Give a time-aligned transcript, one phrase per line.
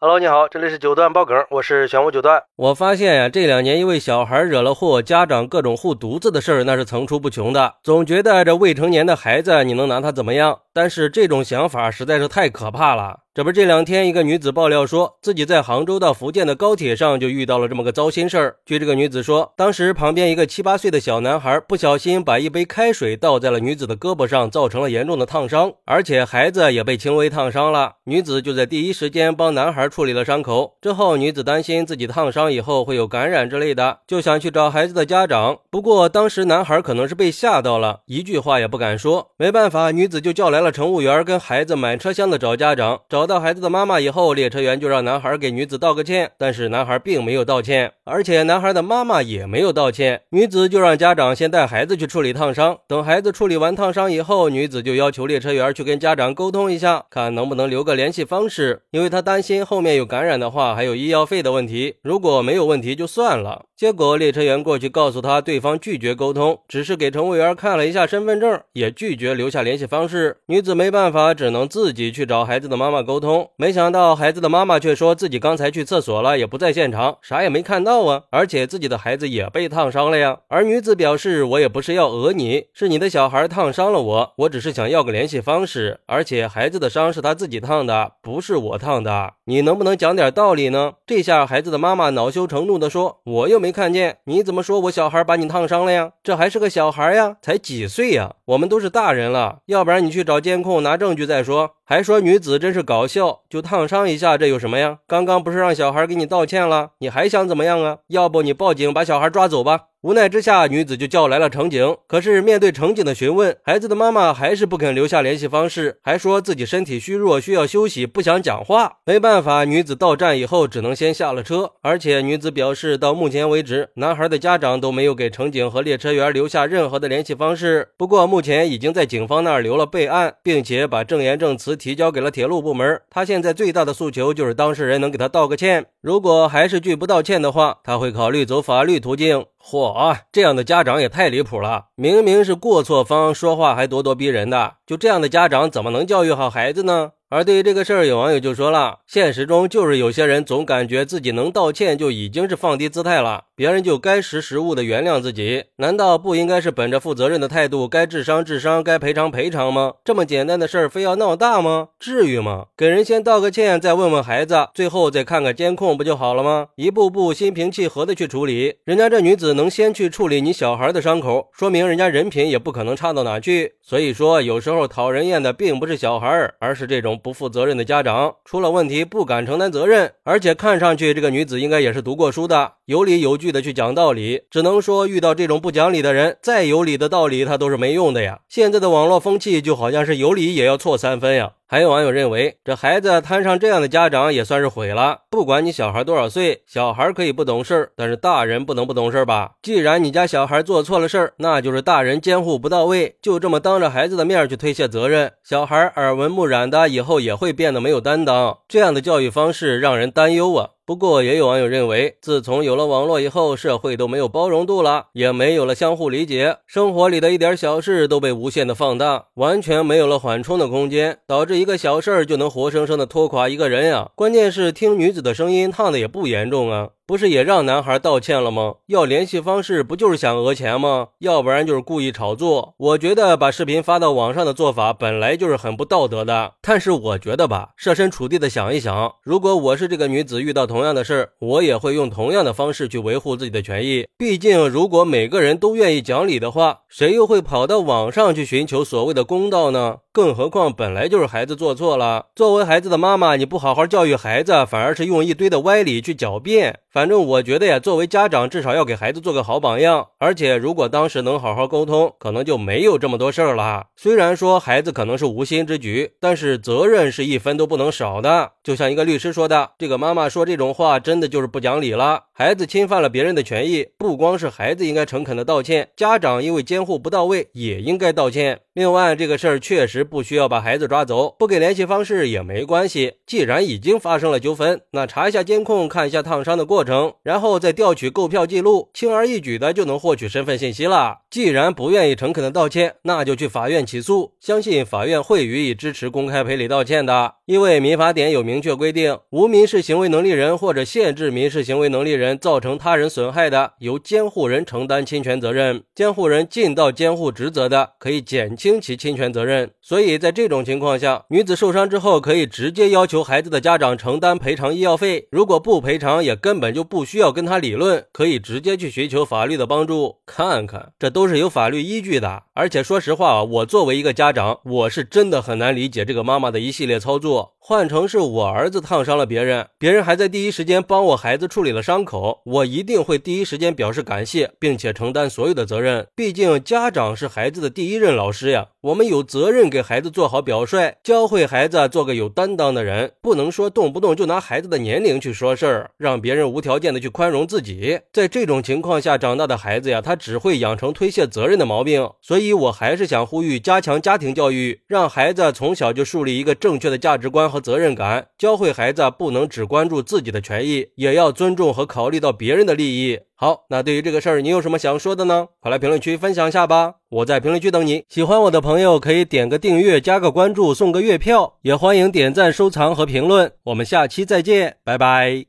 [0.00, 2.40] Hello，你好，这里是九段爆梗，我是玄武九段。
[2.54, 7.74] 我发现呀，这两年因为小孩惹了祸，家长各种护犊子的事儿那是层出不穷的。
[7.82, 10.60] 总觉得这未成年的孩子，你能拿他怎么样？
[10.72, 13.18] 但是这种想法实在是太可怕了。
[13.38, 18.56] 这不，这两天一个女子爆料说自己在杭州到福建的高铁上就遇到了这么个糟心事儿。
[18.66, 27.92] 据这个女子说，当时旁边一个七八岁的小男孩不小心把一杯开水倒在了女子的胳膊上，造成了严重的烫伤，而且孩子也被轻微烫伤了。
[28.06, 30.74] 女子就在第一时间帮男孩处理了伤口。
[30.82, 35.56] 之后，女子担心自己烫伤以后会有感染之类的，就想去找孩子的家长。
[35.70, 39.30] 不过当时男孩可能是被吓到了，一句话也不敢说。
[39.36, 43.27] 没办法，女子就叫来了乘务员，跟孩子满车厢的找家长，找。
[43.28, 50.22] 到孩子的妈妈以后，列车员就让男孩给女子道个歉，但是男孩并没有道歉，而且男孩的妈妈也没有道歉。
[50.30, 61.96] 女子就让家长先带孩子去处理烫伤，等孩子处理完烫伤以后，女子就要求列车员去跟家长沟通一下，看能不能留个联系方式，因为她担心后面有感染的话，还有医药费的问题。
[62.02, 63.66] 如果没有问题就算了。
[63.78, 70.38] 结果列车员过去告诉他，对方拒绝沟通，只是给乘务员看了一下身份证，也拒绝留下联系方式。
[70.46, 73.20] 女子没办法，只能自己去找孩子的妈妈沟。
[73.20, 80.38] 通，没想到孩子的妈妈却说自己刚才去厕所了，也不在现场，啥也没看到啊，而且自己的孩子也被烫伤了呀。
[80.48, 90.94] 而女子表示，我也不是要讹你，是你的小孩烫伤了我，我只是想要个联系方式，而且孩子的伤是他自己烫的，不是我烫的，你能不能讲点道理呢？
[91.06, 96.12] 这下孩子的妈妈恼羞成怒的说，我又没没看见，你怎么说我小孩把你烫伤了呀？
[96.22, 98.32] 这还是个小孩呀，才几岁呀？
[98.46, 101.72] 我们都是大人了，要不然你去找监控拿证据再说。
[101.84, 105.00] 还说女子真是搞笑，就烫伤一下，这有什么呀？
[105.06, 107.98] 刚刚不是让小孩给你道歉了，你还想怎么样啊？
[108.06, 109.87] 要不你报警把小孩抓走吧。
[110.02, 111.96] 无奈之下，女子就叫来了乘警。
[112.06, 118.98] 可是面对乘警的询问，孩子的妈妈还是不肯留下联系方式，还说自己身体虚弱，需要休息，不想讲话。
[119.04, 121.72] 没办法，女子到站以后只能先下了车。
[121.82, 127.88] 而且女子表示，到目前为止，男孩的家长都没有给乘警和列车员留下任何的联系方式。
[127.96, 133.00] 不过目前已经在警方那儿留了备案，并且把证言证词提交给了铁路部门。
[133.10, 135.86] 他现在最大的诉求就是当事人能给他道个歉。
[136.00, 139.44] 如果还是拒不道歉的话，他会考虑走法律途径。
[139.62, 141.86] 嚯啊，这样的家长也太离谱了！
[141.94, 147.12] 明明是过错方，说话还咄咄逼人的，就这样的家长怎么能教育好孩子呢？
[147.28, 155.64] 而对于这个事儿，有网友就说了：现实中就是有些人总感觉自己能道歉就已经是放低姿态了，别人就该识时务的原谅自己。
[155.78, 159.94] 难道不应该是本着负责任的态度，该治伤治伤，该赔偿赔偿吗？
[160.04, 161.88] 这么简单的事儿，非要闹大吗？
[161.98, 162.66] 至于吗？
[162.76, 166.68] 给人先道个歉，再问问孩子，最后再看看监控，不就好了吗？
[166.76, 168.76] 一步步心平气和的去处理。
[168.84, 173.72] 人家这女子能先去处理你小孩的伤口，说明人家人品也不可能差到哪去。
[173.82, 176.28] 所以说，有时候讨人厌的并不是小孩，
[176.60, 177.08] 而是这种。
[177.18, 184.42] 不负责任的家长出了问题不敢承担责任，而且看上去这个女子应该也是读过书的，有理有据的去讲道理。
[184.50, 188.40] 只能说遇到这种不讲理的人，再有理的道理他都是没用的呀。
[188.48, 191.52] 现在的网络风气就好像是有理也要错三分呀。
[191.70, 195.18] 还有网友认为，这孩子摊上这样的家长也算是毁了。
[195.28, 199.50] 不管你小孩多少岁，小孩可以不懂事但是大人不能不懂事吧？
[199.60, 208.56] 既然你家小孩做错了事儿，那就是大人监护不到位，就这么当着孩子的面去推卸责任，小孩耳闻目染的，以后也会变得没有担当。
[208.66, 210.70] 这样的教育方式让人担忧啊。
[210.86, 224.10] 不过，也有网友认为，自从有了网络以后，社会都没有包容度了，也没有了相互理解，生活里的一点小事都被无限的放大，完全没有了缓冲的空间，导致一个小事儿就能活生生的拖垮一个人呀。
[224.14, 226.90] 关键是听女子的声音，烫的也不严重啊。
[227.08, 228.74] 不是也让男孩道歉了吗？
[228.88, 231.08] 要联系方式不就是想讹钱吗？
[231.20, 232.74] 要不然就是故意炒作。
[232.76, 236.52] 我觉得把视频发到网上的做法本来就是很不道德的。
[236.60, 244.06] 但是我觉得吧，设身处地的想一想，如果我是这个女子，遇到同样的事儿我也会用同样的方式去维护自己的权益。
[244.18, 250.00] 毕竟，如果每个人都愿意讲理的话，谁又会跑到网上去寻求所谓的公道呢？
[250.12, 256.80] 更何况本来就是孩子做错了，作为孩子的妈妈，你不好好教育孩子，反而是用一堆的歪理去狡辩。
[256.98, 260.08] 反正我觉得呀，作为家长，至少要给孩子做个好榜样。
[260.18, 263.86] 而且，如果当时能好好沟通，可能就没有这么多事儿了。
[263.94, 268.50] 虽然说孩子可能是无心之举，但是责任是一分都不能少的。
[268.64, 272.24] 就像一个律师说的，这个妈妈说这种话，真的就是不讲理了。
[272.32, 278.58] 孩子侵犯了别人的权益，不光是孩子应该诚恳的道歉，家长因为监护不到位也应该道歉。
[278.74, 283.14] 另外，这个事儿确实不需要把孩子抓走，不给联系方式也没关系。
[283.24, 286.87] 既然已经发生了纠纷，那查一下监控，看一下烫伤的过程。
[286.88, 291.18] 程，然后再调取购票记录，轻而易举的就能获取身份信息了。
[291.30, 297.34] 既然不愿意诚恳的道歉，那就去法院起诉，相信法院会予以支持，公开赔礼道歉的。
[297.44, 305.82] 因为民法典有明确规定，无民事行为能力人或者限制民事行为能力人造成他人损害的，由监护人承担侵权责任。
[305.94, 309.70] 监护人尽到监护职责的，可以减轻其侵权责任。
[309.82, 315.28] 所以在这种情况下，女子受伤之后，可以直接要求孩子的家长承担赔偿医药费。
[315.30, 320.16] 如果不赔偿，也根本就不需要跟他理论，可以直接去寻求法律的帮助。
[320.26, 322.42] 看看，这都是有法律依据的。
[322.54, 327.54] 而且说实话，我作为一个家长，我是真的很难理解这个妈妈的一系列操作。
[327.58, 336.06] 换成是我儿子烫伤了别人，别人还在第一时间帮我孩子处理了伤口，我一定会第一时间表示感谢，并且承担所有的责任。
[336.14, 348.00] 毕竟家长是孩子的第一任老师呀，我们有责任给孩子做好表率，教会孩子做个有担当的人，不能说动不动就拿孩子的年龄去说事儿，让别人无无条件的去宽容自己。
[348.12, 352.10] 在这种情况下长大的孩子呀，他只会养成推卸责任的毛病。
[352.20, 357.62] 所以，我还是想呼吁加强家庭教育，让孩子从小就树立一个正确的价值观和。
[357.68, 363.18] 责任感，教会孩子不能只关注自己的权益，也要尊重和考虑到别人的利益。
[363.34, 365.48] 好，那对于这个事儿，你有什么想说的呢？
[365.60, 366.94] 快来评论区分享一下吧！
[367.10, 368.04] 我在评论区等你。
[368.08, 373.52] 喜欢我的朋友可以点个订阅、加个关注、送个月票，也欢迎点赞、收藏和评论。
[373.64, 375.47] 我们下期再见，拜拜。